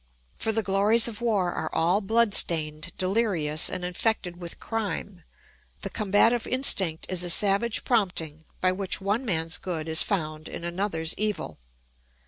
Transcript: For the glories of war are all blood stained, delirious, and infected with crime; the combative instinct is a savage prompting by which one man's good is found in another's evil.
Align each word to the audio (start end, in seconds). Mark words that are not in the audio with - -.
For 0.35 0.51
the 0.51 0.63
glories 0.63 1.07
of 1.07 1.21
war 1.21 1.51
are 1.53 1.69
all 1.73 2.01
blood 2.01 2.33
stained, 2.33 2.91
delirious, 2.97 3.69
and 3.69 3.85
infected 3.85 4.37
with 4.41 4.59
crime; 4.59 5.21
the 5.81 5.91
combative 5.91 6.47
instinct 6.47 7.05
is 7.07 7.23
a 7.23 7.29
savage 7.29 7.83
prompting 7.83 8.43
by 8.61 8.71
which 8.71 8.99
one 8.99 9.25
man's 9.25 9.59
good 9.59 9.87
is 9.87 10.01
found 10.01 10.47
in 10.49 10.63
another's 10.63 11.13
evil. 11.19 11.59